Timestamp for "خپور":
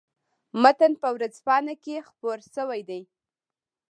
2.09-2.37